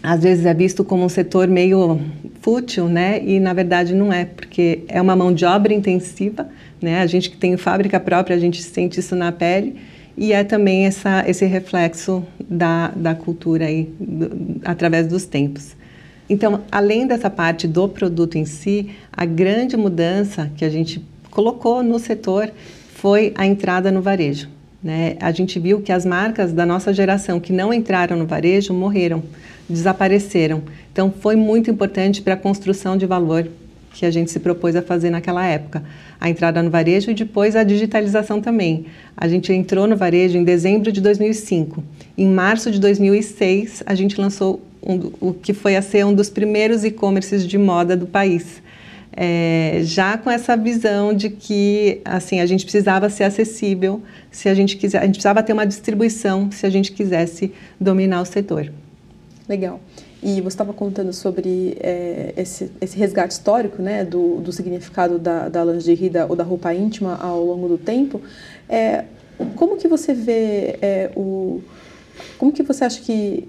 [0.03, 2.01] às vezes é visto como um setor meio
[2.41, 3.23] fútil, né?
[3.23, 6.49] E na verdade não é, porque é uma mão de obra intensiva,
[6.81, 7.01] né?
[7.01, 9.77] A gente que tem fábrica própria, a gente sente isso na pele
[10.17, 15.77] e é também essa, esse reflexo da, da cultura aí, do, através dos tempos.
[16.29, 21.83] Então, além dessa parte do produto em si, a grande mudança que a gente colocou
[21.83, 22.51] no setor
[22.95, 24.49] foi a entrada no varejo.
[24.83, 25.17] Né?
[25.21, 29.23] A gente viu que as marcas da nossa geração que não entraram no varejo morreram
[29.69, 30.63] desapareceram.
[30.93, 33.49] Então, foi muito importante para a construção de valor
[33.93, 35.83] que a gente se propôs a fazer naquela época.
[36.21, 38.87] A entrada no varejo e depois a digitalização também.
[39.17, 41.83] A gente entrou no varejo em dezembro de 2005.
[42.17, 46.31] Em março de 2006, a gente lançou um, o que foi a ser um dos
[46.31, 48.63] primeiros e-commerces de moda do país.
[49.21, 54.55] É, já com essa visão de que assim a gente precisava ser acessível se a
[54.55, 58.71] gente quiser a gente precisava ter uma distribuição se a gente quisesse dominar o setor
[59.49, 59.81] Legal.
[60.23, 65.49] E você estava contando sobre é, esse, esse, resgate histórico, né, do, do significado da,
[65.49, 68.21] da lingerie da, ou da roupa íntima ao longo do tempo.
[68.69, 69.05] É,
[69.57, 71.63] como que você vê é, o...
[72.37, 73.49] Como que você acha que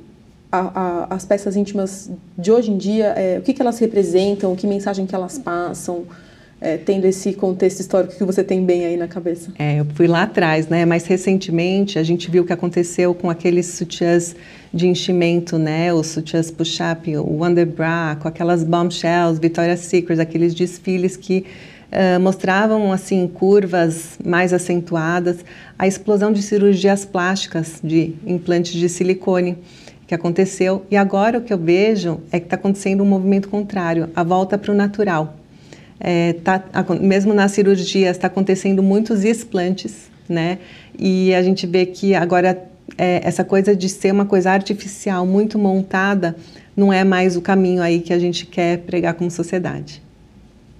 [0.52, 4.56] a, a, as peças íntimas de hoje em dia, é, o que, que elas representam,
[4.56, 6.06] que mensagem que elas passam?
[6.62, 9.52] é, tendo esse contexto histórico que você tem bem aí na cabeça?
[9.58, 10.86] É, eu fui lá atrás, né?
[10.86, 14.36] Mas recentemente a gente viu o que aconteceu com aqueles sutiãs
[14.74, 15.94] de enchimento, né?
[15.94, 21.46] Os sutiãs push-up, o underbra, com aquelas bombshells, Victoria's Secret, aqueles desfiles que
[21.92, 25.38] uh, mostravam assim curvas mais acentuadas,
[25.78, 29.58] a explosão de cirurgias plásticas, de implantes de silicone
[30.10, 30.84] que aconteceu.
[30.90, 34.58] E agora o que eu vejo é que está acontecendo um movimento contrário, a volta
[34.58, 35.36] para o natural.
[36.00, 36.64] É, tá,
[37.00, 40.58] mesmo nas cirurgias está acontecendo muitos explantes, né?
[40.98, 42.60] E a gente vê que agora
[42.98, 46.36] é, essa coisa de ser uma coisa artificial muito montada
[46.76, 50.02] não é mais o caminho aí que a gente quer pregar como sociedade.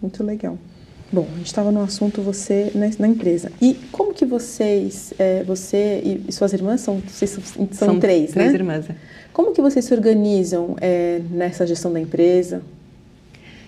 [0.02, 0.58] Muito legal.
[1.12, 3.52] Bom, a gente estava no assunto você na, na, empresa.
[3.60, 8.00] E como que vocês, é, você e, e, suas irmãs, são, vocês são, são, são
[8.00, 8.56] três, três né?
[8.56, 8.90] irmãs.
[8.90, 8.96] É.
[9.34, 12.62] Como que vocês se organizam é, nessa gestão da empresa?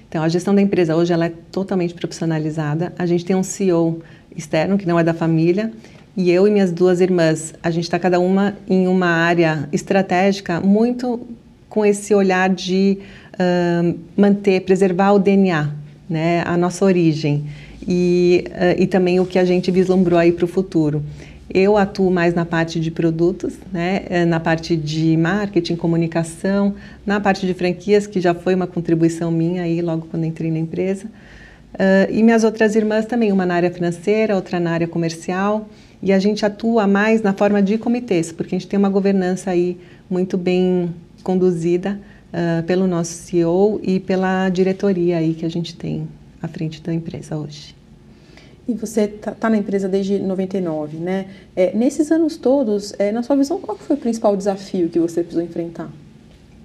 [0.07, 2.93] Então, a gestão da empresa hoje ela é totalmente profissionalizada.
[2.99, 4.01] A gente tem um CEO
[4.35, 5.71] externo, que não é da família,
[6.15, 10.59] e eu e minhas duas irmãs, a gente está cada uma em uma área estratégica
[10.59, 11.21] muito
[11.69, 12.99] com esse olhar de
[13.33, 15.80] uh, manter, preservar o DNA,
[16.11, 17.45] né, a nossa origem
[17.87, 21.01] e, uh, e também o que a gente vislumbrou aí para o futuro.
[21.53, 27.19] Eu atuo mais na parte de produtos, né, eh, na parte de marketing, comunicação, na
[27.19, 31.07] parte de franquias, que já foi uma contribuição minha aí logo quando entrei na empresa.
[31.73, 35.67] Uh, e minhas outras irmãs também, uma na área financeira, outra na área comercial.
[36.01, 39.51] E a gente atua mais na forma de comitês, porque a gente tem uma governança
[39.51, 39.77] aí
[40.09, 40.89] muito bem
[41.21, 41.99] conduzida
[42.33, 46.07] uh, pelo nosso CEO e pela diretoria aí que a gente tem
[46.41, 47.75] à frente da empresa hoje.
[48.67, 51.27] E você está tá na empresa desde 99, né?
[51.55, 55.21] É, nesses anos todos, é, na sua visão, qual foi o principal desafio que você
[55.21, 55.89] precisou enfrentar?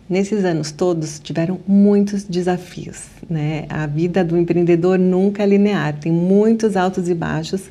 [0.09, 3.67] Nesses anos todos tiveram muitos desafios, né?
[3.69, 7.63] A vida do empreendedor nunca é linear, tem muitos altos e baixos.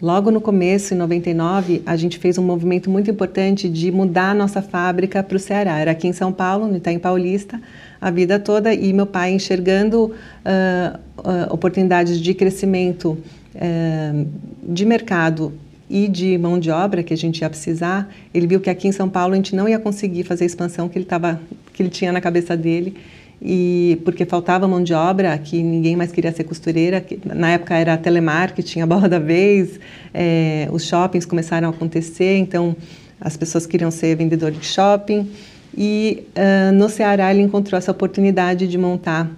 [0.00, 4.34] Logo no começo, em 99, a gente fez um movimento muito importante de mudar a
[4.34, 5.76] nossa fábrica para o Ceará.
[5.76, 7.60] Era aqui em São Paulo, no Itaim Paulista,
[8.00, 13.18] a vida toda, e meu pai enxergando uh, uh, oportunidades de crescimento
[13.56, 14.28] uh,
[14.62, 15.52] de mercado
[15.90, 18.92] e de mão de obra que a gente ia precisar, ele viu que aqui em
[18.92, 21.40] São Paulo a gente não ia conseguir fazer a expansão que ele, tava,
[21.72, 22.94] que ele tinha na cabeça dele
[23.40, 27.74] e porque faltava mão de obra, que ninguém mais queria ser costureira, que na época
[27.74, 29.78] era telemarketing, a bola da vez,
[30.12, 32.76] é, os shoppings começaram a acontecer, então
[33.20, 35.30] as pessoas queriam ser vendedor de shopping
[35.76, 39.30] e uh, no Ceará ele encontrou essa oportunidade de montar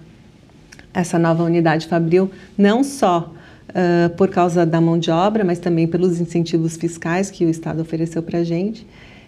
[0.93, 3.33] essa nova unidade Fabril, não só
[3.69, 7.81] uh, por causa da mão de obra, mas também pelos incentivos fiscais que o Estado
[7.81, 8.85] ofereceu para a gente.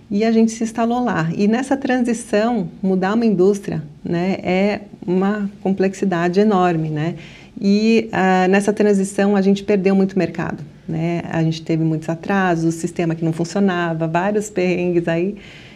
[0.09, 1.29] E a gente se instalou lá.
[1.35, 6.89] E nessa transição, mudar uma indústria né, é uma complexidade enorme.
[6.89, 7.15] Né?
[7.59, 10.63] E uh, nessa transição a gente perdeu muito mercado.
[10.87, 11.21] Né?
[11.29, 15.35] A gente teve muitos atrasos, sistema que não funcionava, vários perrengues aí.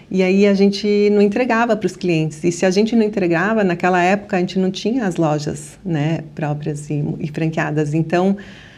[0.10, 2.44] E aí a gente não entregava para os clientes.
[2.44, 6.24] E se a gente não entregava, naquela época a gente não tinha as lojas né,
[6.34, 7.94] próprias e, e franqueadas.
[7.94, 8.38] Então,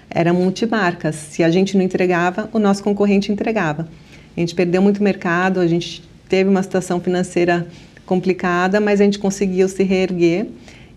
[0.10, 1.16] eram multimarcas.
[1.16, 3.88] Se a gente não entregava, o nosso concorrente entregava.
[4.36, 7.68] A gente perdeu muito mercado, a gente teve uma situação financeira
[8.06, 10.48] complicada, mas a gente conseguiu se reerguer.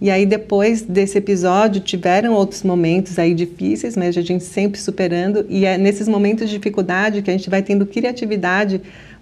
[0.01, 5.47] E aí depois desse episódio tiveram outros momentos aí difíceis, mas a gente sempre superando
[5.49, 8.81] e é nesses momentos de dificuldade que a gente vai tendo criatividade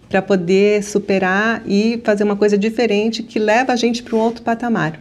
[0.08, 4.42] para poder superar e fazer uma coisa diferente que leva a gente para um outro
[4.42, 4.98] patamar.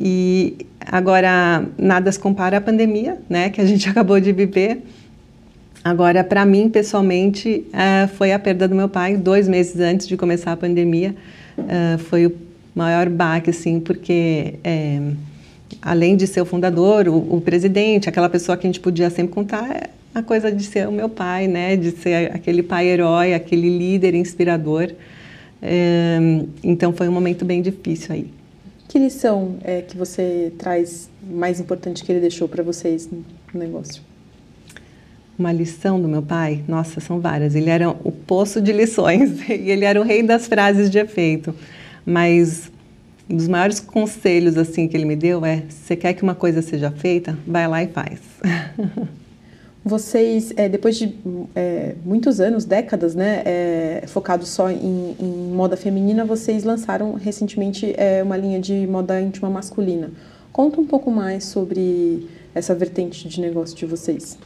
[0.00, 4.82] E agora nada se compara à pandemia, né, que a gente acabou de viver.
[5.84, 10.16] Agora, para mim pessoalmente, uh, foi a perda do meu pai dois meses antes de
[10.16, 11.14] começar a pandemia.
[11.58, 12.32] Uh, foi o
[12.74, 15.00] maior baque, assim, porque é,
[15.80, 19.34] além de ser o fundador, o, o, presidente, aquela pessoa que a gente podia sempre
[19.34, 21.76] contar, a coisa de ser o meu pai, né?
[21.76, 24.90] De ser aquele pai herói, aquele líder inspirador.
[25.60, 26.18] É,
[26.62, 28.30] então foi um momento bem difícil aí.
[28.88, 33.24] Que lição é que você traz mais importante que ele deixou para vocês no
[33.58, 34.02] negócio?
[35.38, 37.54] Uma lição do meu pai, nossa, são várias.
[37.54, 41.54] Ele era o poço de lições e ele era o rei das frases de efeito.
[42.04, 42.70] Mas
[43.28, 46.60] um dos maiores conselhos assim que ele me deu é: você quer que uma coisa
[46.60, 48.20] seja feita, vai lá e faz.
[49.84, 51.12] Vocês, é, depois de
[51.56, 54.04] é, muitos anos, décadas, né, é,
[54.42, 57.92] só em, em, moda feminina, vocês lançaram recentemente
[58.22, 60.12] uma linha de moda íntima masculina.
[60.52, 64.38] Conta um pouco mais sobre essa vertente de negócio de vocês.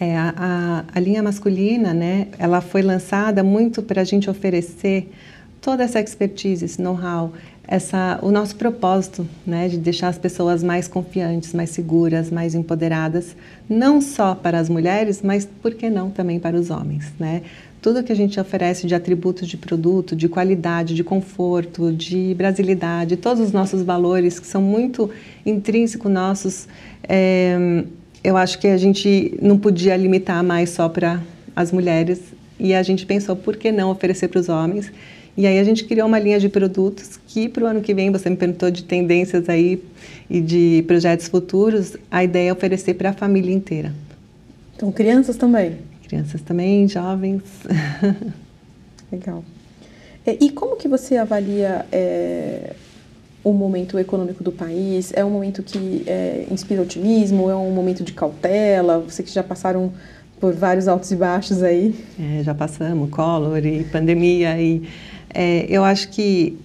[0.00, 5.12] É, a, a, linha masculina, né, ela foi lançada muito para a gente oferecer
[5.60, 7.34] toda essa expertise, esse know-how,
[7.68, 13.36] essa, o nosso propósito, né, de deixar as pessoas mais confiantes, mais seguras, mais empoderadas,
[13.68, 17.42] não só para as mulheres, mas por que não também para os homens, né?
[17.82, 23.16] Tudo que a gente oferece de atributos de produto, de qualidade, de conforto, de brasilidade,
[23.16, 25.10] todos os nossos valores que são muito
[25.46, 26.68] intrínsecos nossos,
[27.02, 27.84] é,
[28.22, 31.20] eu acho que a gente não podia limitar mais só para
[31.54, 32.20] as mulheres
[32.58, 34.92] e a gente pensou por que não oferecer para os homens
[35.36, 38.10] e aí a gente criou uma linha de produtos que para o ano que vem,
[38.10, 39.82] você me perguntou de tendências aí
[40.28, 43.92] e de projetos futuros, a ideia é oferecer para a família inteira.
[44.76, 45.78] Então, crianças também?
[46.06, 47.42] Crianças também, jovens.
[49.10, 49.44] Legal.
[50.26, 52.74] E como que você avalia é,
[53.42, 55.12] o momento econômico do país?
[55.14, 57.50] É um momento que é, inspira otimismo?
[57.50, 58.98] É um momento de cautela?
[58.98, 59.92] Você que já passaram
[60.38, 61.94] por vários altos e baixos aí.
[62.18, 64.82] É, já passamos, Collor e pandemia e
[65.32, 66.56] é, eu acho que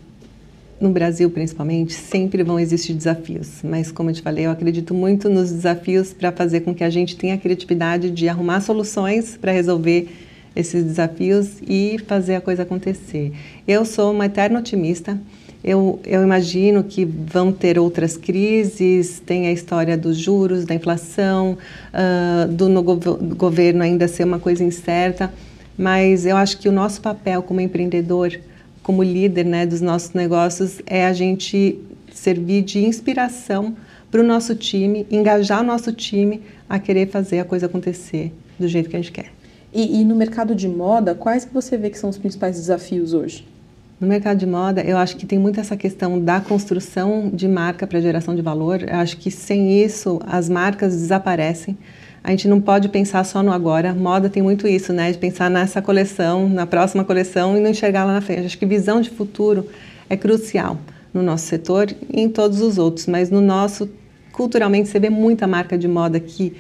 [0.80, 5.30] no Brasil, principalmente, sempre vão existir desafios, mas como eu te falei, eu acredito muito
[5.30, 9.52] nos desafios para fazer com que a gente tenha a criatividade de arrumar soluções para
[9.52, 10.10] resolver
[10.56, 13.34] esses desafios e fazer a coisa acontecer.
[13.68, 15.20] Eu sou uma eterna otimista.
[15.68, 21.58] Eu, eu imagino que vão ter outras crises, tem a história dos juros, da inflação,
[21.92, 25.34] uh, do no governo ainda ser uma coisa incerta,
[25.76, 28.40] mas eu acho que o nosso papel como empreendedor
[28.84, 31.80] como líder né, dos nossos negócios é a gente
[32.14, 33.76] servir de inspiração
[34.12, 38.68] para o nosso time, engajar o nosso time a querer fazer a coisa acontecer do
[38.68, 39.32] jeito que a gente quer.
[39.74, 43.16] E, e no mercado de moda, quais que você vê que são os principais desafios
[43.16, 43.55] hoje?
[44.00, 47.88] No mercado de moda, eu acho que tem muito essa questão da construção de marca
[47.88, 48.82] para geração de valor.
[48.84, 51.78] Eu acho que sem isso as marcas desaparecem
[52.26, 53.94] a gente não pode pensar só no agora.
[53.94, 55.12] Moda tem muito isso, né?
[55.12, 58.48] De pensar nessa coleção, na próxima coleção e não enxergar lá na frente.
[58.48, 59.70] Acho que visão de futuro
[60.10, 60.76] é crucial
[61.14, 63.88] no nosso setor e em todos os outros, mas no nosso,
[64.32, 66.54] culturalmente, você vê muita marca de moda que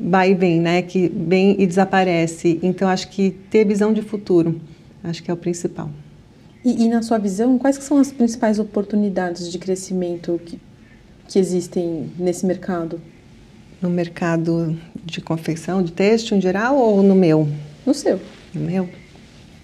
[0.00, 0.80] vai e vem, né?
[0.80, 2.58] Que vem e desaparece.
[2.62, 4.58] Então, acho que ter visão de futuro,
[5.04, 5.90] acho que é o principal.
[6.66, 10.58] E, e na sua visão, quais são as principais oportunidades de crescimento que,
[11.28, 13.00] que existem nesse mercado?
[13.80, 17.48] No mercado de confecção, de têxtil em geral ou no meu?
[17.86, 18.20] No seu.
[18.52, 18.88] No meu?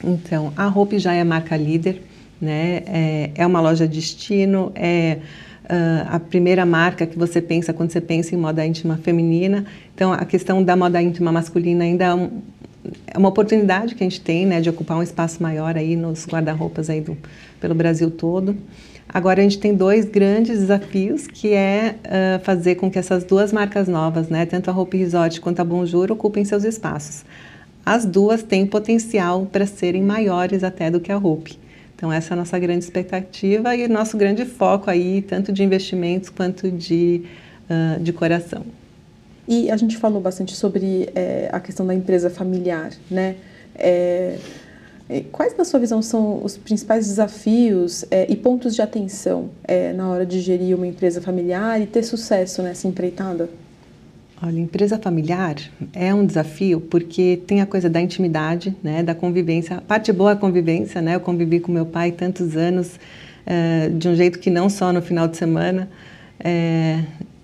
[0.05, 2.01] Então, a Hope já é marca líder,
[2.41, 2.85] né?
[2.87, 5.19] É, é uma loja destino, é
[5.65, 9.65] uh, a primeira marca que você pensa quando você pensa em moda íntima feminina.
[9.93, 12.43] Então, a questão da moda íntima masculina ainda é um,
[13.07, 16.27] é uma oportunidade que a gente tem, né, de ocupar um espaço maior aí nos
[16.27, 17.17] guarda-roupas aí do,
[17.61, 18.57] pelo Brasil todo.
[19.09, 23.53] Agora a gente tem dois grandes desafios, que é uh, fazer com que essas duas
[23.53, 27.25] marcas novas, né, tanto a Hope Resort quanto a Bonjour, ocupem seus espaços.
[27.85, 31.59] As duas têm potencial para serem maiores até do que a Hope.
[31.95, 36.31] Então essa é a nossa grande expectativa e nosso grande foco aí, tanto de investimentos
[36.31, 37.23] quanto de,
[37.69, 38.65] uh, de coração.
[39.47, 43.37] E a gente falou bastante sobre é, a questão da empresa familiar, né?
[43.75, 44.39] É,
[45.31, 49.51] quais, na sua visão, são os principais desafios é, e pontos de atenção
[49.95, 53.51] na hora de gerir uma empresa familiar e ter sucesso nessa empreitada?
[54.43, 55.57] Olha, empresa familiar
[55.93, 59.77] é um desafio porque tem a coisa da intimidade, né, da convivência.
[59.77, 61.17] A parte boa é a convivência, né?
[61.17, 62.99] Eu convivi com meu pai tantos anos,
[63.99, 65.91] de um jeito que não só no final de semana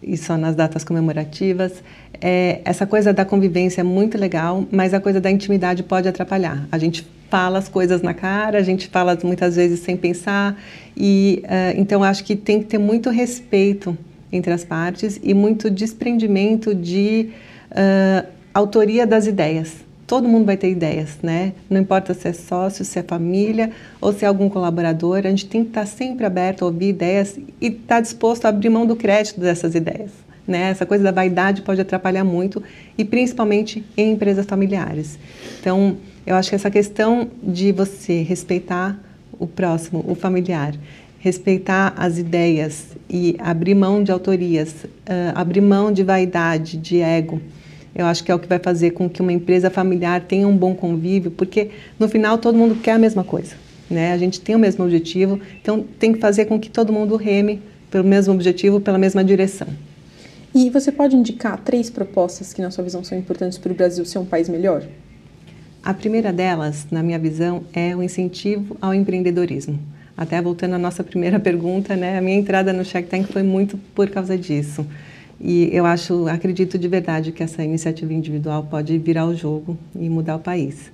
[0.02, 1.82] e só nas datas comemorativas.
[2.20, 6.66] É, essa coisa da convivência é muito legal, mas a coisa da intimidade pode atrapalhar.
[6.70, 10.58] A gente fala as coisas na cara, a gente fala muitas vezes sem pensar,
[10.96, 13.96] e uh, então acho que tem que ter muito respeito
[14.32, 17.30] entre as partes e muito desprendimento de
[17.70, 21.52] uh, autoria das ideias todo mundo vai ter ideias, né?
[21.68, 25.46] Não importa se é sócio, se é família ou se é algum colaborador, a gente
[25.46, 28.96] tem que estar sempre aberto a ouvir ideias e estar disposto a abrir mão do
[28.96, 30.10] crédito dessas ideias.
[30.46, 30.70] Né?
[30.70, 32.62] Essa coisa da vaidade pode atrapalhar muito
[32.96, 35.18] e principalmente em empresas familiares.
[35.60, 38.98] Então, eu acho que essa questão de você respeitar
[39.38, 40.74] o próximo, o familiar,
[41.18, 47.42] respeitar as ideias e abrir mão de autorias, uh, abrir mão de vaidade, de ego,
[47.94, 50.56] eu acho que é o que vai fazer com que uma empresa familiar tenha um
[50.56, 53.54] bom convívio, porque no final todo mundo quer a mesma coisa,
[53.90, 54.12] né?
[54.12, 57.60] A gente tem o mesmo objetivo, então tem que fazer com que todo mundo reme
[57.90, 59.68] pelo mesmo objetivo, pela mesma direção.
[60.54, 64.04] E você pode indicar três propostas que, na sua visão, são importantes para o Brasil
[64.04, 64.82] ser um país melhor?
[65.82, 69.78] A primeira delas, na minha visão, é o incentivo ao empreendedorismo.
[70.16, 73.78] Até voltando à nossa primeira pergunta, né, a minha entrada no Shark Tank foi muito
[73.94, 74.86] por causa disso.
[75.40, 80.08] E eu acho, acredito de verdade que essa iniciativa individual pode virar o jogo e
[80.08, 80.90] mudar o país.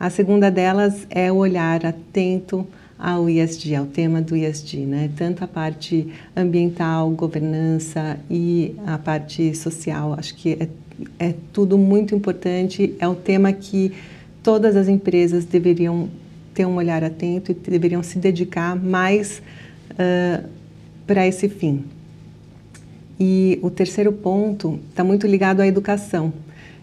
[0.00, 2.66] A segunda delas é o olhar atento
[2.98, 5.10] ao ISD, ao tema do ISD, né?
[5.16, 10.14] Tanto a parte ambiental, governança e a parte social.
[10.14, 10.68] Acho que é,
[11.18, 12.94] é tudo muito importante.
[12.98, 13.92] É um tema que
[14.42, 16.08] todas as empresas deveriam
[16.54, 19.42] ter um olhar atento e deveriam se dedicar mais
[19.92, 20.48] uh,
[21.06, 21.84] para esse fim.
[23.18, 26.32] E o terceiro ponto está muito ligado à educação.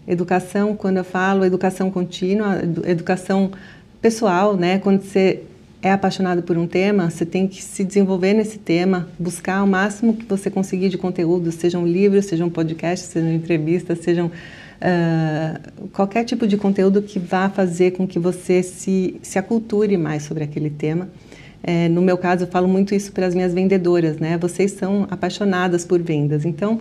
[0.06, 3.50] Educação, quando eu falo educação contínua, educação
[4.00, 4.78] pessoal, né?
[4.78, 5.42] Quando você
[5.82, 10.14] é apaixonado por um tema, você tem que se desenvolver nesse tema, buscar o máximo
[10.14, 16.46] que você conseguir de conteúdo, sejam livros, sejam podcasts, sejam entrevistas, sejam uh, qualquer tipo
[16.46, 21.08] de conteúdo que vá fazer com que você se, se aculture mais sobre aquele tema.
[21.62, 24.38] É, no meu caso, eu falo muito isso para as minhas vendedoras, né?
[24.38, 26.80] Vocês são apaixonadas por vendas, então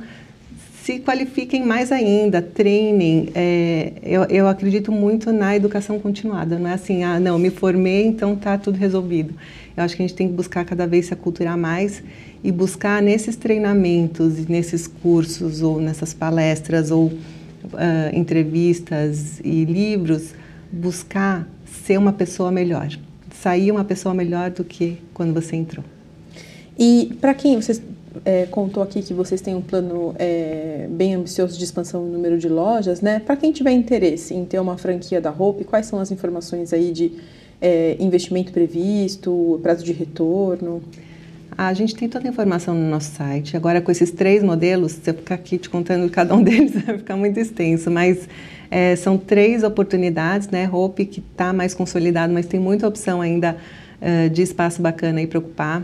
[0.84, 3.30] se qualifiquem mais ainda, treinem.
[3.36, 8.06] É, eu, eu acredito muito na educação continuada, não é assim, ah, não, me formei,
[8.06, 9.36] então tá tudo resolvido.
[9.76, 12.02] Eu acho que a gente tem que buscar cada vez se aculturar mais
[12.44, 17.20] e buscar nesses treinamentos, nesses cursos ou nessas palestras ou uh,
[18.14, 20.34] entrevistas e livros,
[20.72, 21.48] buscar
[21.86, 22.90] ser uma pessoa melhor
[23.42, 25.84] sair uma pessoa melhor do que quando você entrou.
[26.78, 27.82] E para quem você
[28.26, 32.38] é, contou aqui que vocês têm um plano é, bem ambicioso de expansão no número
[32.38, 33.20] de lojas, né?
[33.20, 36.92] Para quem tiver interesse em ter uma franquia da Hope, quais são as informações aí
[36.92, 37.14] de
[37.62, 40.82] é, investimento previsto, prazo de retorno?
[41.58, 43.58] A gente tem toda a informação no nosso site.
[43.58, 46.98] Agora, com esses três modelos, se eu ficar aqui te contando cada um deles, vai
[46.98, 48.28] ficar muito extenso, mas
[48.72, 50.70] é, são três oportunidades, né?
[50.72, 53.58] Hope que está mais consolidado, mas tem muita opção ainda
[54.02, 55.84] uh, de espaço bacana aí para ocupar.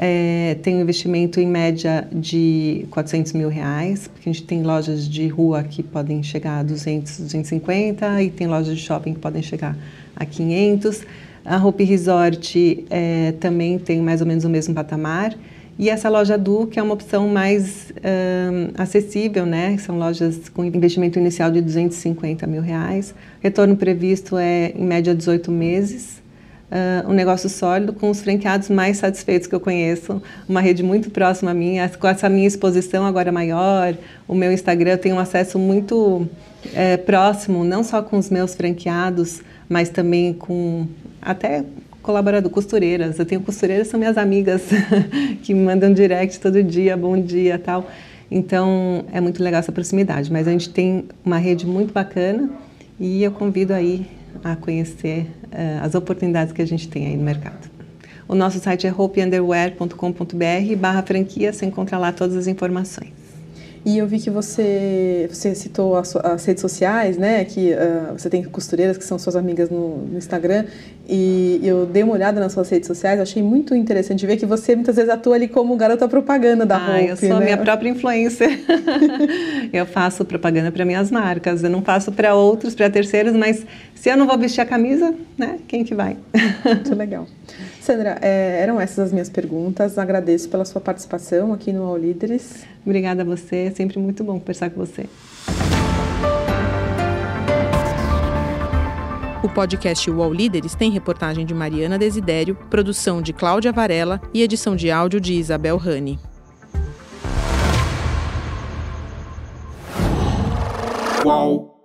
[0.00, 5.08] É, tem um investimento em média de 400 mil reais, porque a gente tem lojas
[5.08, 9.42] de rua que podem chegar a 200, 250 e tem lojas de shopping que podem
[9.42, 9.76] chegar
[10.14, 11.04] a 500.
[11.44, 15.34] A Hope Resort é, também tem mais ou menos o mesmo patamar.
[15.78, 17.92] E essa loja Du, que é uma opção mais
[18.76, 19.78] acessível, né?
[19.78, 23.14] São lojas com investimento inicial de 250 mil reais.
[23.40, 26.20] Retorno previsto é, em média, 18 meses.
[26.70, 30.20] Uh, um negócio sólido com os franqueados mais satisfeitos que eu conheço.
[30.46, 31.76] Uma rede muito próxima a mim.
[31.98, 33.94] Com essa minha exposição agora maior,
[34.26, 36.28] o meu Instagram, eu tenho um acesso muito
[36.74, 40.86] é, próximo, não só com os meus franqueados, mas também com
[41.22, 41.64] até
[42.08, 43.18] colaborador, costureiras.
[43.18, 44.62] Eu tenho costureiras, são minhas amigas,
[45.44, 47.86] que me mandam direct todo dia, bom dia tal.
[48.30, 50.32] Então, é muito legal essa proximidade.
[50.32, 52.48] Mas a gente tem uma rede muito bacana
[52.98, 54.06] e eu convido aí
[54.42, 57.70] a conhecer uh, as oportunidades que a gente tem aí no mercado.
[58.26, 63.27] O nosso site é hopeunderwear.com.br barra franquia, você encontra lá todas as informações.
[63.88, 67.42] E eu vi que você, você citou as, as redes sociais, né?
[67.46, 70.66] Que uh, você tem costureiras que são suas amigas no, no, Instagram.
[71.08, 74.76] E eu dei uma olhada nas suas redes sociais, achei muito interessante ver que você
[74.76, 77.36] muitas vezes atua ali como garota propaganda da ah, Hope, eu sou né?
[77.36, 78.60] a minha própria influencer.
[79.72, 83.64] eu faço propaganda para minhas marcas, eu não faço para outros, para terceiros, mas
[83.94, 85.60] se eu não vou vestir a camisa, né?
[85.66, 86.18] Quem que vai?
[86.62, 87.26] muito legal.
[87.88, 89.96] Sandra, é, eram essas as minhas perguntas.
[89.96, 92.66] Agradeço pela sua participação aqui no All Líderes.
[92.84, 95.06] Obrigada a você, é sempre muito bom conversar com você.
[99.42, 104.76] O podcast UOL Líderes tem reportagem de Mariana Desidério, produção de Cláudia Varela e edição
[104.76, 106.18] de áudio de Isabel Rani.
[111.24, 111.77] UOL